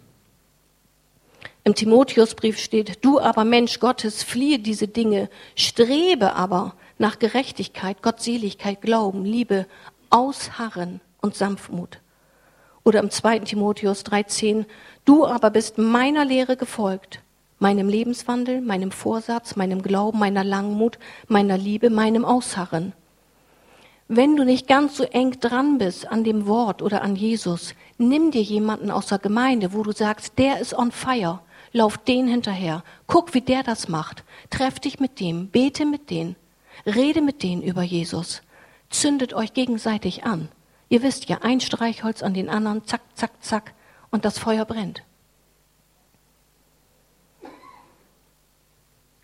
[1.64, 8.82] Im Timotheusbrief steht, du aber Mensch Gottes, fliehe diese Dinge, strebe aber nach Gerechtigkeit, Gottseligkeit,
[8.82, 9.66] Glauben, Liebe,
[10.10, 12.00] Ausharren und Sanftmut.
[12.84, 13.40] Oder im 2.
[13.40, 14.64] Timotheus 3,10,
[15.04, 17.20] du aber bist meiner Lehre gefolgt,
[17.60, 22.92] meinem Lebenswandel, meinem Vorsatz, meinem Glauben, meiner Langmut, meiner Liebe, meinem Ausharren.
[24.08, 28.30] Wenn du nicht ganz so eng dran bist an dem Wort oder an Jesus, nimm
[28.30, 31.40] dir jemanden aus der Gemeinde, wo du sagst, der ist on fire,
[31.72, 36.36] lauf den hinterher, guck, wie der das macht, treff dich mit dem, bete mit denen,
[36.84, 38.42] rede mit denen über Jesus.
[38.90, 40.48] Zündet euch gegenseitig an.
[40.88, 43.72] Ihr wisst ja, ein Streichholz an den anderen, zack, zack, zack,
[44.10, 45.02] und das Feuer brennt.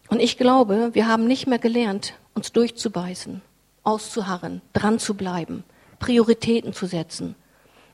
[0.08, 3.42] Und ich glaube, wir haben nicht mehr gelernt, uns durchzubeißen,
[3.88, 5.64] auszuharren, dran zu bleiben,
[5.98, 7.34] Prioritäten zu setzen.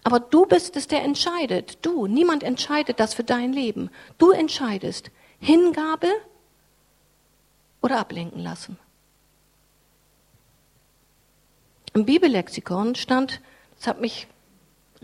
[0.02, 1.78] Aber du bist es, der entscheidet.
[1.82, 3.90] Du, niemand entscheidet das für dein Leben.
[4.18, 6.08] Du entscheidest Hingabe
[7.80, 8.76] oder ablenken lassen.
[11.94, 13.40] Im Bibellexikon stand,
[13.76, 14.26] das hat mich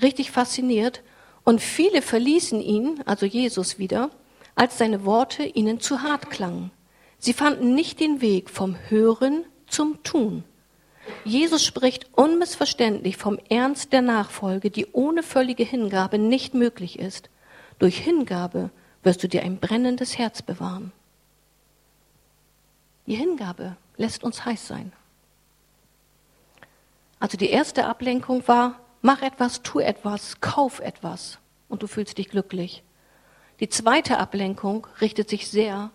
[0.03, 1.03] richtig fasziniert,
[1.45, 4.11] und viele verließen ihn, also Jesus wieder,
[4.55, 6.71] als seine Worte ihnen zu hart klangen.
[7.19, 10.45] Sie fanden nicht den Weg vom Hören zum Tun.
[11.25, 17.31] Jesus spricht unmissverständlich vom Ernst der Nachfolge, die ohne völlige Hingabe nicht möglich ist.
[17.79, 18.71] Durch Hingabe
[19.03, 20.93] wirst du dir ein brennendes Herz bewahren.
[23.07, 24.93] Die Hingabe lässt uns heiß sein.
[27.19, 32.29] Also die erste Ablenkung war, mach etwas, tu etwas, kauf etwas und du fühlst dich
[32.29, 32.83] glücklich.
[33.61, 35.91] Die zweite Ablenkung richtet sich sehr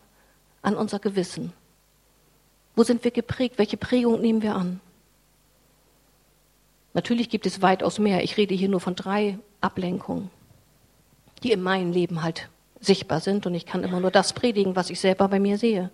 [0.61, 1.53] an unser Gewissen.
[2.75, 3.57] Wo sind wir geprägt?
[3.57, 4.81] Welche Prägung nehmen wir an?
[6.95, 8.23] Natürlich gibt es weitaus mehr.
[8.23, 10.31] Ich rede hier nur von drei Ablenkungen,
[11.43, 12.47] die in meinem Leben halt
[12.79, 15.91] sichtbar sind und ich kann immer nur das predigen, was ich selber bei mir sehe.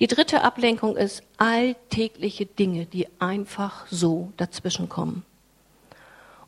[0.00, 5.24] Die dritte Ablenkung ist alltägliche Dinge, die einfach so dazwischenkommen.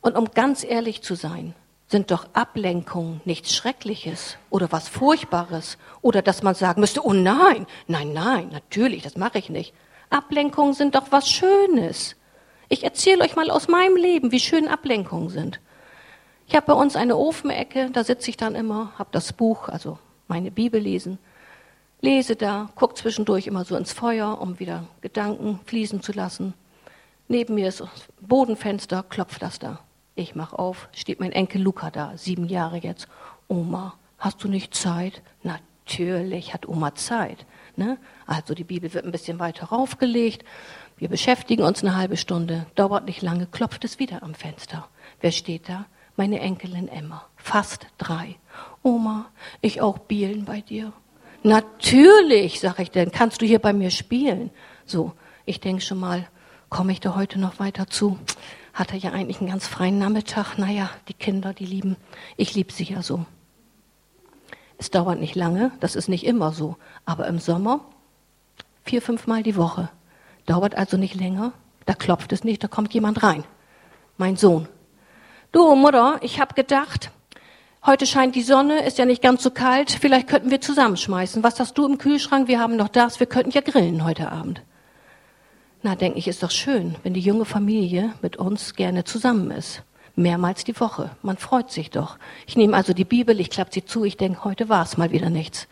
[0.02, 1.54] Und um ganz ehrlich zu sein,
[1.86, 7.66] sind doch Ablenkungen nichts Schreckliches oder was Furchtbares oder dass man sagen müsste, oh nein,
[7.86, 9.72] nein, nein, natürlich, das mache ich nicht.
[10.10, 12.16] Ablenkungen sind doch was Schönes.
[12.68, 15.60] Ich erzähle euch mal aus meinem Leben, wie schön Ablenkungen sind.
[16.46, 19.98] Ich habe bei uns eine Ofenecke, da sitze ich dann immer, habe das Buch, also
[20.28, 21.18] meine Bibel lesen
[22.04, 26.52] lese da, gucke zwischendurch immer so ins Feuer, um wieder Gedanken fließen zu lassen.
[27.28, 27.88] Neben mir ist das
[28.20, 29.80] Bodenfenster, klopft das da.
[30.14, 33.08] Ich mache auf, steht mein Enkel Luca da, sieben Jahre jetzt.
[33.48, 35.22] Oma, hast du nicht Zeit?
[35.42, 37.46] Natürlich hat Oma Zeit.
[37.76, 37.96] Ne?
[38.26, 40.44] Also die Bibel wird ein bisschen weiter raufgelegt.
[40.96, 44.88] Wir beschäftigen uns eine halbe Stunde, dauert nicht lange, klopft es wieder am Fenster.
[45.20, 45.86] Wer steht da?
[46.16, 48.36] Meine Enkelin Emma, fast drei.
[48.82, 49.26] Oma,
[49.60, 50.92] ich auch Bielen bei dir.
[51.42, 54.50] Natürlich, sage ich denn, kannst du hier bei mir spielen?
[54.86, 55.12] So,
[55.44, 56.28] ich denke schon mal,
[56.68, 58.18] komme ich da heute noch weiter zu?
[58.72, 60.58] Hat er ja eigentlich einen ganz freien Nachmittag.
[60.58, 61.96] Naja, die Kinder, die lieben,
[62.36, 63.26] ich liebe sie ja so.
[64.78, 67.80] Es dauert nicht lange, das ist nicht immer so, aber im Sommer
[68.84, 69.90] vier, fünfmal die Woche.
[70.46, 71.52] Dauert also nicht länger,
[71.86, 73.44] da klopft es nicht, da kommt jemand rein.
[74.16, 74.68] Mein Sohn.
[75.52, 77.10] Du, Mutter, ich habe gedacht,
[77.86, 79.90] Heute scheint die Sonne, ist ja nicht ganz so kalt.
[79.90, 81.42] Vielleicht könnten wir zusammenschmeißen.
[81.42, 82.48] Was hast du im Kühlschrank?
[82.48, 83.20] Wir haben noch das.
[83.20, 84.62] Wir könnten ja grillen heute Abend.
[85.82, 89.82] Na, denke ich, ist doch schön, wenn die junge Familie mit uns gerne zusammen ist.
[90.16, 91.10] Mehrmals die Woche.
[91.20, 92.16] Man freut sich doch.
[92.46, 95.10] Ich nehme also die Bibel, ich klappe sie zu, ich denke, heute war es mal
[95.10, 95.68] wieder nichts.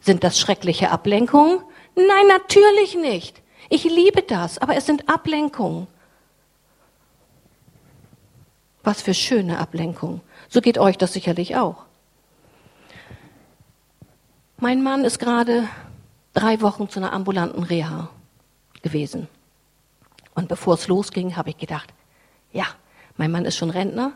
[0.00, 1.62] Sind das schreckliche Ablenkungen?
[1.96, 3.40] Nein, natürlich nicht.
[3.68, 5.86] Ich liebe das, aber es sind Ablenkungen.
[8.82, 10.20] Was für schöne Ablenkung.
[10.48, 11.84] So geht euch das sicherlich auch.
[14.58, 15.68] Mein Mann ist gerade
[16.32, 18.08] drei Wochen zu einer ambulanten Reha
[18.82, 19.28] gewesen.
[20.34, 21.92] Und bevor es losging, habe ich gedacht,
[22.52, 22.64] ja,
[23.16, 24.12] mein Mann ist schon Rentner,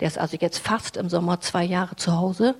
[0.00, 2.56] der ist also jetzt fast im Sommer zwei Jahre zu Hause.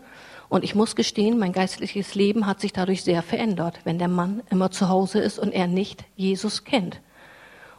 [0.52, 4.42] Und ich muss gestehen, mein geistliches Leben hat sich dadurch sehr verändert, wenn der Mann
[4.50, 7.00] immer zu Hause ist und er nicht Jesus kennt.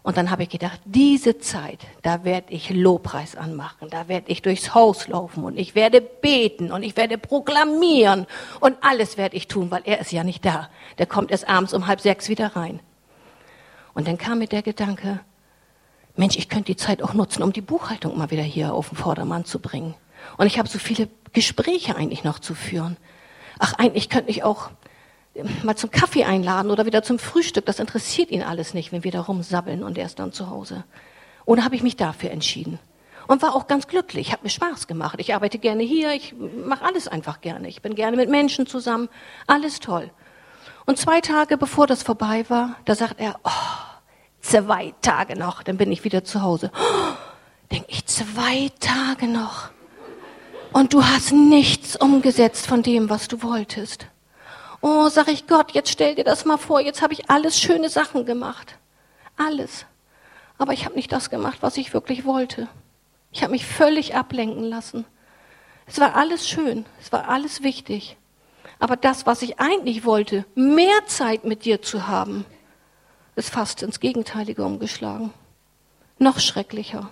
[0.02, 4.42] Und dann habe ich gedacht, diese Zeit, da werde ich Lobpreis anmachen, da werde ich
[4.42, 8.26] durchs Haus laufen und ich werde beten und ich werde proklamieren
[8.60, 10.68] und alles werde ich tun, weil er ist ja nicht da.
[10.98, 12.80] Der kommt erst abends um halb sechs wieder rein.
[13.94, 15.20] Und dann kam mir der Gedanke,
[16.16, 18.98] Mensch, ich könnte die Zeit auch nutzen, um die Buchhaltung mal wieder hier auf den
[18.98, 19.94] Vordermann zu bringen.
[20.38, 22.98] Und ich habe so viele Gespräche eigentlich noch zu führen.
[23.60, 24.72] Ach, eigentlich könnte ich auch
[25.64, 27.66] mal zum Kaffee einladen oder wieder zum Frühstück.
[27.66, 30.84] Das interessiert ihn alles nicht, wenn wir da rumsabbeln und er ist dann zu Hause.
[31.46, 32.80] Oder habe ich mich dafür entschieden?
[33.28, 35.20] Und war auch ganz glücklich, hat mir Spaß gemacht.
[35.20, 37.70] Ich arbeite gerne hier, ich mache alles einfach gerne.
[37.70, 39.08] Ich bin gerne mit Menschen zusammen,
[39.48, 40.12] alles toll.
[40.86, 43.50] Und zwei Tage bevor das vorbei war, da sagt er, oh,
[44.42, 46.70] zwei Tage noch, dann bin ich wieder zu Hause.
[46.76, 47.14] Oh,
[47.72, 49.70] denk ich, zwei Tage noch.
[50.74, 54.08] Und du hast nichts umgesetzt von dem, was du wolltest.
[54.82, 57.90] Oh, sag ich Gott, jetzt stell dir das mal vor, jetzt habe ich alles schöne
[57.90, 58.80] Sachen gemacht.
[59.38, 59.86] Alles.
[60.58, 62.68] Aber ich habe nicht das gemacht, was ich wirklich wollte.
[63.32, 65.06] Ich habe mich völlig ablenken lassen.
[65.86, 68.18] Es war alles schön, es war alles wichtig.
[68.80, 72.46] Aber das, was ich eigentlich wollte, mehr Zeit mit dir zu haben,
[73.36, 75.34] ist fast ins Gegenteilige umgeschlagen.
[76.18, 77.12] Noch schrecklicher.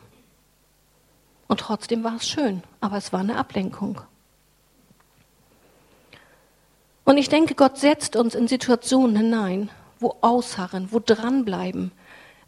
[1.52, 4.00] Und trotzdem war es schön, aber es war eine Ablenkung.
[7.04, 11.92] Und ich denke, Gott setzt uns in Situationen hinein, wo Ausharren, wo dranbleiben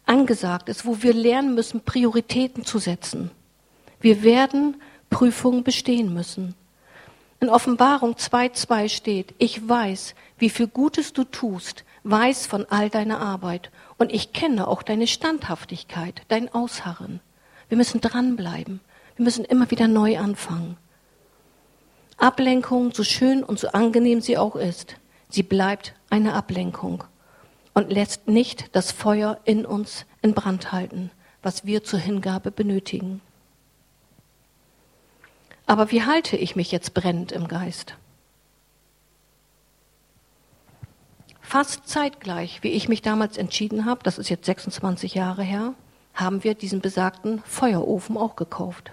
[0.06, 3.30] angesagt ist, wo wir lernen müssen, Prioritäten zu setzen.
[4.00, 6.56] Wir werden Prüfungen bestehen müssen.
[7.42, 13.20] In Offenbarung 2.2 steht, ich weiß, wie viel Gutes du tust, weiß von all deiner
[13.20, 17.20] Arbeit und ich kenne auch deine Standhaftigkeit, dein Ausharren.
[17.68, 18.80] Wir müssen dranbleiben.
[19.16, 20.78] Wir müssen immer wieder neu anfangen.
[22.18, 24.96] Ablenkung, so schön und so angenehm sie auch ist,
[25.30, 27.04] sie bleibt eine Ablenkung
[27.74, 33.22] und lässt nicht das Feuer in uns in Brand halten, was wir zur Hingabe benötigen.
[35.66, 37.96] Aber wie halte ich mich jetzt brennend im Geist?
[41.42, 45.74] Fast zeitgleich, wie ich mich damals entschieden habe, das ist jetzt 26 Jahre her,
[46.14, 48.92] haben wir diesen besagten Feuerofen auch gekauft.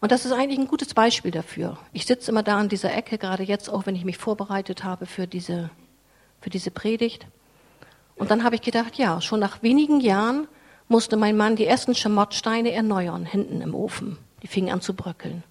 [0.00, 1.76] Und das ist eigentlich ein gutes Beispiel dafür.
[1.92, 5.06] Ich sitze immer da an dieser Ecke, gerade jetzt auch, wenn ich mich vorbereitet habe
[5.06, 5.70] für diese,
[6.40, 7.26] für diese Predigt.
[8.14, 10.46] Und dann habe ich gedacht, ja, schon nach wenigen Jahren
[10.88, 14.18] musste mein Mann die ersten Schamottsteine erneuern, hinten im Ofen.
[14.42, 15.42] Die fingen an zu bröckeln.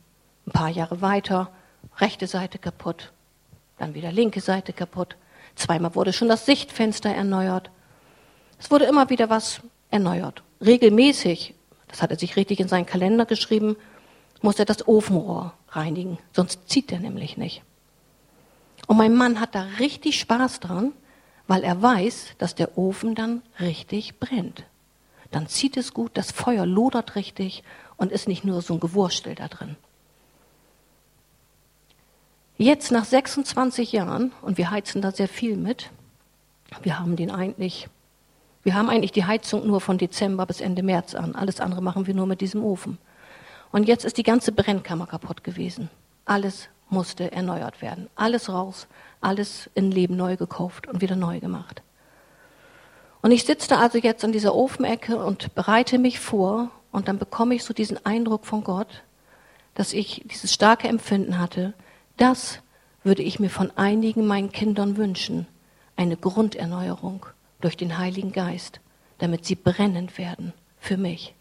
[0.45, 1.51] Ein paar Jahre weiter,
[1.97, 3.11] rechte Seite kaputt,
[3.77, 5.17] dann wieder linke Seite kaputt.
[5.55, 7.69] Zweimal wurde schon das Sichtfenster erneuert.
[8.59, 10.43] Es wurde immer wieder was erneuert.
[10.61, 11.53] Regelmäßig,
[11.87, 13.75] das hat er sich richtig in seinen Kalender geschrieben,
[14.41, 17.63] muss er das Ofenrohr reinigen, sonst zieht er nämlich nicht.
[18.87, 20.93] Und mein Mann hat da richtig Spaß dran,
[21.47, 24.63] weil er weiß, dass der Ofen dann richtig brennt.
[25.31, 27.63] Dann zieht es gut, das Feuer lodert richtig
[27.97, 29.75] und ist nicht nur so ein Gewurstel da drin.
[32.57, 35.91] Jetzt nach 26 Jahren, und wir heizen da sehr viel mit,
[36.81, 37.87] wir haben den eigentlich,
[38.63, 41.35] wir haben eigentlich die Heizung nur von Dezember bis Ende März an.
[41.35, 42.97] Alles andere machen wir nur mit diesem Ofen.
[43.71, 45.89] Und jetzt ist die ganze Brennkammer kaputt gewesen.
[46.25, 48.09] Alles musste erneuert werden.
[48.15, 48.87] Alles raus,
[49.21, 51.81] alles in Leben neu gekauft und wieder neu gemacht.
[53.21, 57.55] Und ich sitze also jetzt an dieser Ofenecke und bereite mich vor und dann bekomme
[57.55, 59.03] ich so diesen Eindruck von Gott,
[59.73, 61.73] dass ich dieses starke Empfinden hatte,
[62.15, 62.59] das
[63.03, 65.47] würde ich mir von einigen meinen Kindern wünschen,
[65.95, 67.25] eine Grunderneuerung
[67.61, 68.79] durch den Heiligen Geist,
[69.17, 71.35] damit sie brennend werden für mich.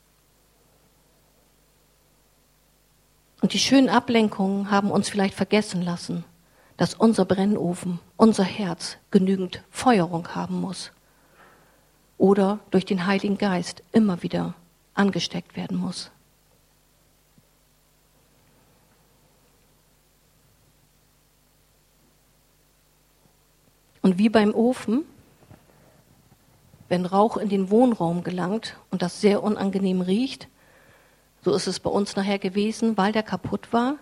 [3.47, 6.25] Und die schönen Ablenkungen haben uns vielleicht vergessen lassen,
[6.77, 10.91] dass unser Brennofen, unser Herz genügend Feuerung haben muss
[12.19, 14.55] oder durch den Heiligen Geist immer wieder
[14.95, 16.11] angesteckt werden muss.
[24.03, 25.05] Und wie beim Ofen,
[26.89, 30.49] wenn Rauch in den Wohnraum gelangt und das sehr unangenehm riecht,
[31.47, 33.99] so ist es bei uns nachher gewesen, weil der kaputt war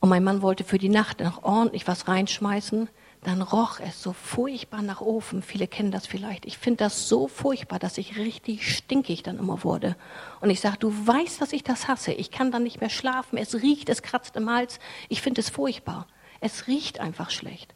[0.00, 2.90] und mein Mann wollte für die Nacht noch ordentlich was reinschmeißen,
[3.24, 5.42] dann roch es so furchtbar nach Ofen.
[5.42, 6.44] Viele kennen das vielleicht.
[6.44, 9.96] Ich finde das so furchtbar, dass ich richtig stinkig dann immer wurde.
[10.42, 12.12] Und ich sage, du weißt, dass ich das hasse.
[12.12, 13.38] Ich kann dann nicht mehr schlafen.
[13.38, 14.78] Es riecht, es kratzt im Hals.
[15.08, 16.06] Ich finde es furchtbar.
[16.40, 17.72] Es riecht einfach schlecht.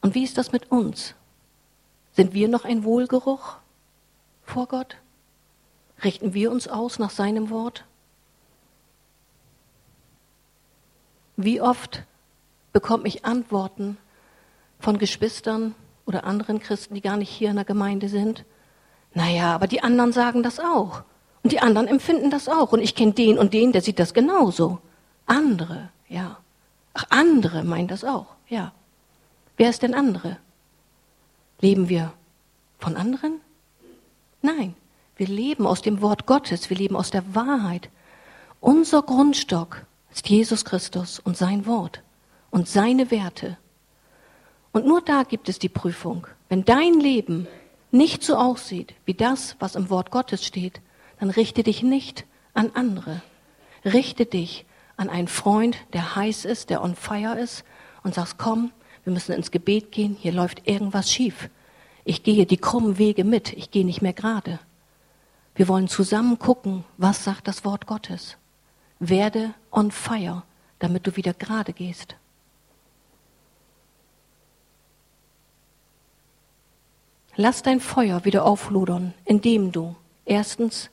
[0.00, 1.14] Und wie ist das mit uns?
[2.10, 3.58] Sind wir noch ein Wohlgeruch
[4.42, 4.96] vor Gott?
[6.04, 7.84] Richten wir uns aus nach seinem Wort?
[11.36, 12.04] Wie oft
[12.72, 13.98] bekomme ich Antworten
[14.78, 18.44] von Geschwistern oder anderen Christen, die gar nicht hier in der Gemeinde sind?
[19.14, 21.02] Naja, aber die anderen sagen das auch.
[21.42, 22.72] Und die anderen empfinden das auch.
[22.72, 24.80] Und ich kenne den und den, der sieht das genauso.
[25.26, 26.38] Andere, ja.
[26.92, 28.72] Ach, andere meinen das auch, ja.
[29.56, 30.38] Wer ist denn andere?
[31.60, 32.12] Leben wir
[32.78, 33.40] von anderen?
[34.42, 34.74] Nein,
[35.16, 37.88] wir leben aus dem Wort Gottes, wir leben aus der Wahrheit.
[38.60, 42.02] Unser Grundstock ist Jesus Christus und sein Wort
[42.50, 43.56] und seine Werte.
[44.72, 46.26] Und nur da gibt es die Prüfung.
[46.48, 47.46] Wenn dein Leben
[47.90, 50.80] nicht so aussieht wie das, was im Wort Gottes steht,
[51.18, 53.22] dann richte dich nicht an andere.
[53.84, 57.64] Richte dich an einen Freund, der heiß ist, der on fire ist
[58.02, 58.70] und sagst, komm,
[59.04, 61.48] wir müssen ins Gebet gehen, hier läuft irgendwas schief.
[62.04, 64.58] Ich gehe die krummen Wege mit, ich gehe nicht mehr gerade.
[65.56, 68.36] Wir wollen zusammen gucken, was sagt das Wort Gottes.
[68.98, 70.42] Werde on fire,
[70.78, 72.14] damit du wieder gerade gehst.
[77.36, 80.90] Lass dein Feuer wieder auflodern, indem du erstens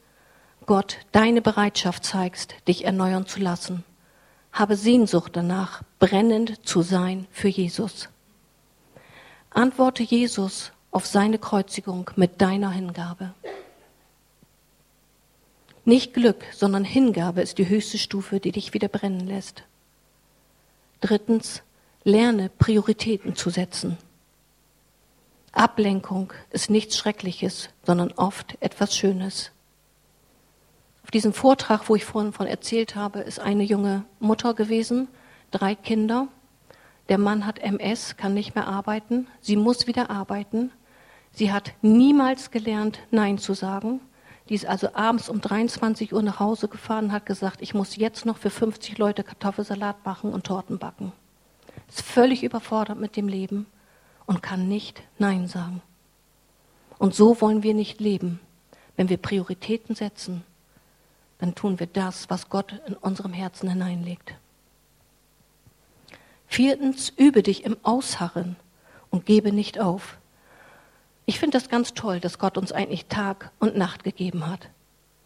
[0.65, 3.83] Gott deine Bereitschaft zeigst, dich erneuern zu lassen.
[4.53, 8.07] Habe Sehnsucht danach, brennend zu sein für Jesus.
[9.49, 13.33] Antworte Jesus auf seine Kreuzigung mit deiner Hingabe.
[15.85, 19.63] Nicht Glück, sondern Hingabe ist die höchste Stufe, die dich wieder brennen lässt.
[21.01, 21.61] Drittens,
[22.05, 23.97] lerne Prioritäten zu setzen.
[25.51, 29.51] Ablenkung ist nichts Schreckliches, sondern oft etwas Schönes.
[31.03, 35.09] Auf diesem Vortrag, wo ich vorhin von erzählt habe, ist eine junge Mutter gewesen,
[35.51, 36.29] drei Kinder.
[37.09, 39.27] Der Mann hat MS, kann nicht mehr arbeiten.
[39.41, 40.71] Sie muss wieder arbeiten.
[41.33, 43.99] Sie hat niemals gelernt, Nein zu sagen.
[44.49, 47.95] Die ist also abends um 23 Uhr nach Hause gefahren und hat gesagt, ich muss
[47.95, 51.13] jetzt noch für 50 Leute Kartoffelsalat machen und Torten backen.
[51.87, 53.65] Ist völlig überfordert mit dem Leben
[54.25, 55.81] und kann nicht Nein sagen.
[56.97, 58.39] Und so wollen wir nicht leben.
[58.95, 60.43] Wenn wir Prioritäten setzen,
[61.39, 64.35] dann tun wir das, was Gott in unserem Herzen hineinlegt.
[66.47, 68.55] Viertens, übe dich im Ausharren
[69.09, 70.17] und gebe nicht auf.
[71.25, 74.69] Ich finde das ganz toll, dass Gott uns eigentlich Tag und Nacht gegeben hat.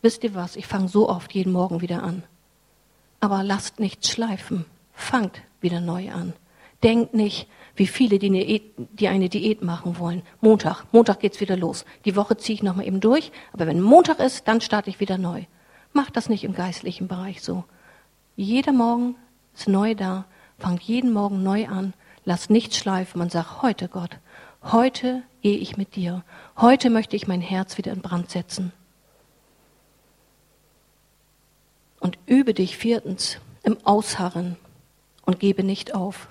[0.02, 0.56] Wisst ihr was?
[0.56, 2.24] Ich fange so oft jeden Morgen wieder an.
[3.20, 4.66] Aber lasst nichts schleifen.
[4.94, 6.34] Fangt wieder neu an.
[6.84, 10.22] Denkt nicht, wie viele, die eine, Diät, die eine Diät machen wollen.
[10.42, 11.84] Montag, Montag geht's wieder los.
[12.06, 13.32] Die Woche ziehe ich nochmal eben durch.
[13.52, 15.44] Aber wenn Montag ist, dann starte ich wieder neu.
[15.94, 17.64] Macht das nicht im geistlichen Bereich so.
[18.36, 19.16] Jeder Morgen
[19.56, 20.26] ist neu da.
[20.60, 21.94] Fangt jeden Morgen neu an.
[22.24, 23.18] Lasst nichts schleifen.
[23.18, 24.20] Man sagt, heute Gott,
[24.64, 26.26] Heute gehe ich mit dir.
[26.58, 28.74] Heute möchte ich mein Herz wieder in Brand setzen.
[32.02, 34.58] Und übe dich viertens im Ausharren
[35.26, 36.28] und gebe nicht auf.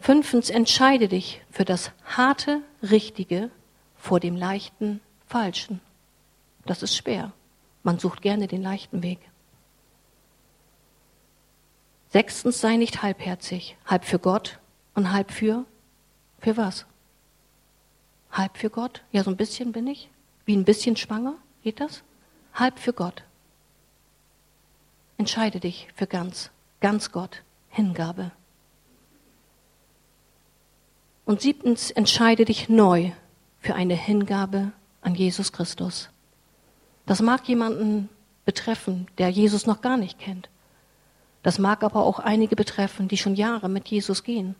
[0.00, 3.50] Fünftens, entscheide dich für das harte Richtige
[3.94, 5.82] vor dem leichten Falschen.
[6.64, 7.34] Das ist schwer.
[7.82, 9.18] Man sucht gerne den leichten Weg.
[12.08, 14.58] Sechstens, sei nicht halbherzig, halb für Gott
[14.94, 15.66] und halb für
[16.42, 16.86] für was?
[18.30, 19.02] Halb für Gott?
[19.12, 20.10] Ja, so ein bisschen bin ich.
[20.44, 21.34] Wie ein bisschen schwanger?
[21.62, 22.02] Geht das?
[22.54, 23.22] Halb für Gott.
[25.18, 26.50] Entscheide dich für ganz,
[26.80, 27.42] ganz Gott.
[27.68, 28.32] Hingabe.
[31.24, 33.12] Und siebtens, entscheide dich neu
[33.60, 36.10] für eine Hingabe an Jesus Christus.
[37.06, 38.08] Das mag jemanden
[38.44, 40.50] betreffen, der Jesus noch gar nicht kennt.
[41.42, 44.54] Das mag aber auch einige betreffen, die schon Jahre mit Jesus gehen,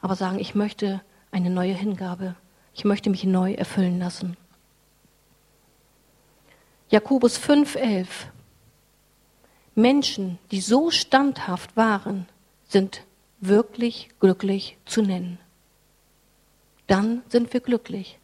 [0.00, 1.00] aber sagen, ich möchte
[1.30, 2.34] eine neue Hingabe.
[2.74, 4.36] Ich möchte mich neu erfüllen lassen.
[6.90, 8.06] Jakobus 5,11
[9.74, 12.26] Menschen, die so standhaft waren,
[12.66, 13.02] sind
[13.40, 15.38] wirklich glücklich zu nennen.
[16.86, 18.18] Dann sind wir glücklich.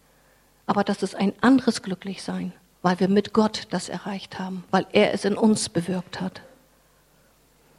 [0.66, 2.52] Aber das ist ein anderes Glücklichsein,
[2.82, 6.42] weil wir mit Gott das erreicht haben, weil er es in uns bewirkt hat.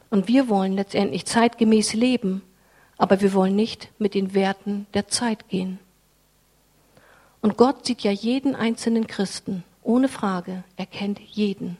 [0.08, 2.42] Und wir wollen letztendlich zeitgemäß leben
[2.98, 5.78] aber wir wollen nicht mit den Werten der Zeit gehen.
[7.40, 11.76] Und Gott sieht ja jeden einzelnen Christen, ohne Frage, er kennt jeden.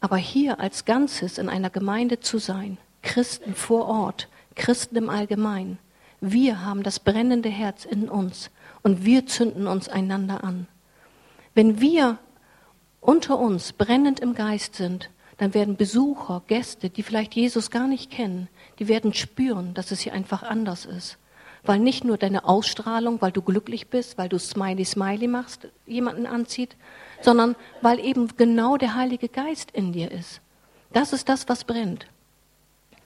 [0.00, 5.78] Aber hier als Ganzes in einer Gemeinde zu sein, Christen vor Ort, Christen im Allgemeinen.
[6.20, 8.50] Wir haben das brennende Herz in uns
[8.82, 10.66] und wir zünden uns einander an.
[11.54, 12.18] Wenn wir
[13.00, 15.10] unter uns brennend im Geist sind,
[15.42, 18.46] dann werden Besucher, Gäste, die vielleicht Jesus gar nicht kennen,
[18.78, 21.18] die werden spüren, dass es hier einfach anders ist.
[21.64, 26.26] Weil nicht nur deine Ausstrahlung, weil du glücklich bist, weil du Smiley Smiley machst, jemanden
[26.26, 26.76] anzieht,
[27.22, 30.40] sondern weil eben genau der Heilige Geist in dir ist.
[30.92, 32.06] Das ist das, was brennt.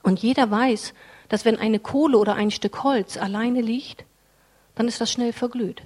[0.03, 0.93] Und jeder weiß,
[1.29, 4.05] dass wenn eine Kohle oder ein Stück Holz alleine liegt,
[4.75, 5.81] dann ist das schnell verglüht.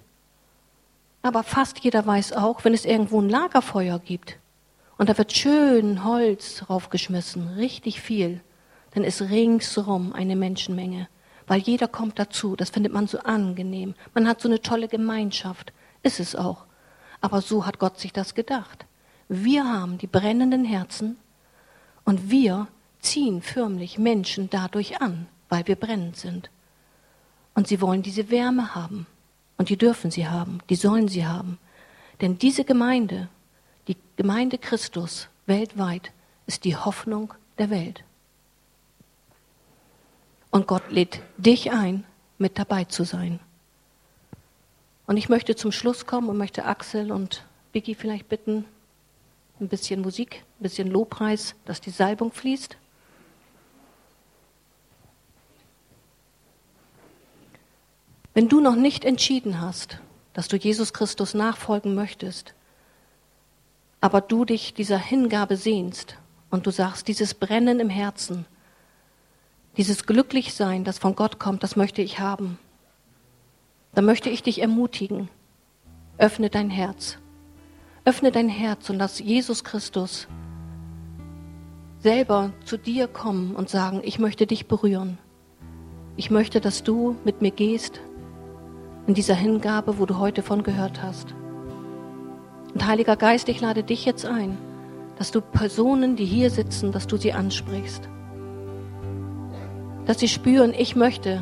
[1.22, 4.38] Aber fast jeder weiß auch, wenn es irgendwo ein Lagerfeuer gibt
[5.02, 8.40] und da wird schön Holz raufgeschmissen, richtig viel,
[8.92, 11.08] dann ist ringsrum eine Menschenmenge,
[11.48, 12.56] weil jeder kommt dazu.
[12.56, 13.96] Das findet man so angenehm.
[14.14, 15.74] Man hat so eine tolle Gemeinschaft.
[16.04, 16.66] Ist es auch.
[17.20, 18.86] Aber so hat Gott sich das gedacht.
[19.28, 21.18] Wir haben die brennenden Herzen
[22.04, 22.68] und wir
[23.00, 26.52] ziehen förmlich Menschen dadurch an, weil wir brennend sind.
[27.56, 29.08] Und sie wollen diese Wärme haben.
[29.58, 31.58] Und die dürfen sie haben, die sollen sie haben.
[32.22, 33.30] Denn diese Gemeinde,
[34.22, 36.12] Gemeinde Christus weltweit,
[36.46, 38.04] ist die Hoffnung der Welt.
[40.52, 42.04] Und Gott lädt dich ein,
[42.38, 43.40] mit dabei zu sein.
[45.08, 48.66] Und ich möchte zum Schluss kommen und möchte Axel und Biggie vielleicht bitten,
[49.60, 52.78] ein bisschen Musik, ein bisschen Lobpreis, dass die Salbung fließt.
[58.36, 59.98] Wenn du noch nicht entschieden hast,
[60.34, 62.54] dass du Jesus Christus nachfolgen möchtest,
[64.02, 66.18] aber du dich dieser Hingabe sehnst
[66.50, 68.46] und du sagst, dieses Brennen im Herzen,
[69.78, 72.60] dieses Glücklichsein, das von Gott kommt, das möchte ich haben,
[73.94, 75.30] dann möchte ich dich ermutigen,
[76.18, 77.18] öffne dein Herz.
[78.04, 80.28] Öffne dein Herz und lass Jesus Christus
[82.00, 85.20] selber zu dir kommen und sagen, ich möchte dich berühren.
[86.18, 88.02] Ich möchte, dass du mit mir gehst
[89.06, 91.36] in dieser Hingabe, wo du heute von gehört hast.
[92.74, 94.58] Und Heiliger Geist, ich lade dich jetzt ein,
[95.18, 98.08] dass du Personen, die hier sitzen, dass du sie ansprichst.
[100.06, 101.42] Dass sie spüren, ich möchte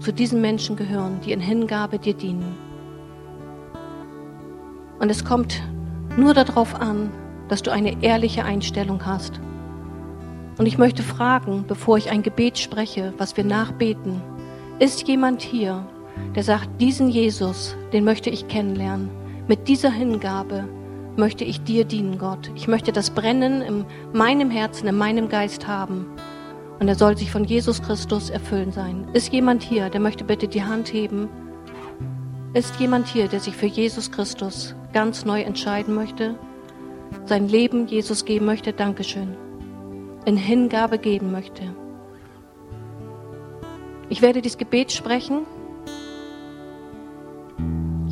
[0.00, 2.56] zu diesen Menschen gehören, die in Hingabe dir dienen.
[4.98, 5.62] Und es kommt
[6.16, 7.10] nur darauf an,
[7.48, 9.40] dass du eine ehrliche Einstellung hast.
[10.58, 14.22] Und ich möchte fragen, bevor ich ein Gebet spreche, was wir nachbeten,
[14.78, 15.86] ist jemand hier,
[16.34, 19.10] der sagt, diesen Jesus, den möchte ich kennenlernen.
[19.48, 20.68] Mit dieser Hingabe
[21.16, 22.50] möchte ich dir dienen, Gott.
[22.56, 26.06] Ich möchte das Brennen in meinem Herzen, in meinem Geist haben.
[26.80, 29.06] Und er soll sich von Jesus Christus erfüllen sein.
[29.12, 31.28] Ist jemand hier, der möchte bitte die Hand heben?
[32.54, 36.34] Ist jemand hier, der sich für Jesus Christus ganz neu entscheiden möchte?
[37.24, 38.72] Sein Leben Jesus geben möchte?
[38.72, 39.36] Dankeschön.
[40.24, 41.62] In Hingabe geben möchte.
[44.08, 45.46] Ich werde dieses Gebet sprechen.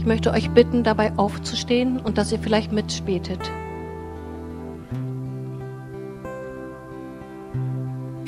[0.05, 3.41] Ich möchte euch bitten, dabei aufzustehen und dass ihr vielleicht mitspätet.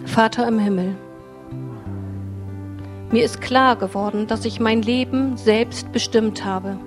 [0.07, 0.97] Vater im Himmel,
[3.12, 6.79] mir ist klar geworden, dass ich mein Leben selbst bestimmt habe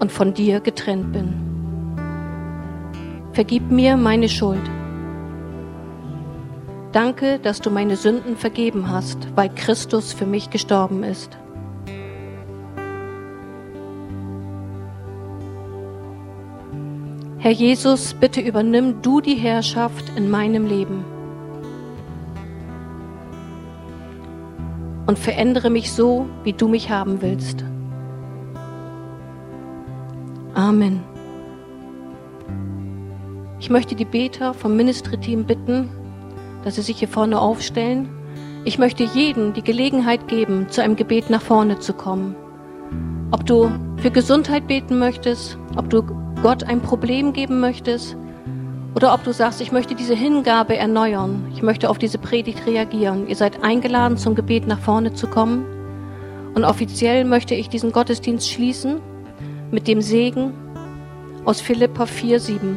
[0.00, 1.32] und von dir getrennt bin.
[3.34, 4.68] Vergib mir meine Schuld.
[6.96, 11.36] Danke, dass du meine Sünden vergeben hast, weil Christus für mich gestorben ist.
[17.36, 21.04] Herr Jesus, bitte übernimm du die Herrschaft in meinem Leben
[25.06, 27.62] und verändere mich so, wie du mich haben willst.
[30.54, 31.02] Amen.
[33.60, 35.90] Ich möchte die Beter vom Ministry-Team bitten,
[36.66, 38.08] dass sie sich hier vorne aufstellen.
[38.64, 42.34] Ich möchte jedem die Gelegenheit geben, zu einem Gebet nach vorne zu kommen.
[43.30, 46.02] Ob du für Gesundheit beten möchtest, ob du
[46.42, 48.16] Gott ein Problem geben möchtest
[48.96, 53.28] oder ob du sagst, ich möchte diese Hingabe erneuern, ich möchte auf diese Predigt reagieren.
[53.28, 55.64] Ihr seid eingeladen, zum Gebet nach vorne zu kommen.
[56.56, 59.00] Und offiziell möchte ich diesen Gottesdienst schließen
[59.70, 60.52] mit dem Segen
[61.44, 62.74] aus Philippa 4,7.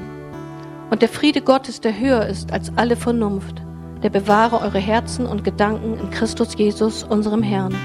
[0.92, 3.64] Und der Friede Gottes, der höher ist als alle Vernunft,
[4.04, 7.76] der bewahre eure Herzen und Gedanken in Christus Jesus, unserem Herrn.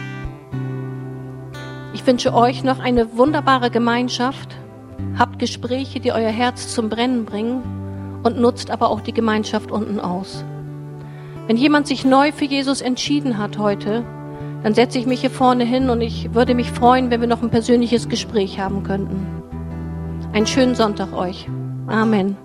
[1.93, 4.57] Ich wünsche euch noch eine wunderbare Gemeinschaft
[5.19, 10.01] Habt Gespräche, die euer Herz zum Brennen bringen und nutzt aber auch die Gemeinschaft unten
[10.01, 10.45] aus.
[11.47, 14.05] Wenn jemand sich neu für Jesus entschieden hat heute,
[14.63, 17.43] dann setze ich mich hier vorne hin und ich würde mich freuen, wenn wir noch
[17.43, 19.27] ein persönliches Gespräch haben könnten.
[20.33, 21.47] Einen schönen Sonntag euch.
[21.87, 22.37] Amen.